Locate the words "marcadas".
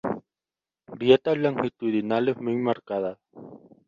2.57-3.19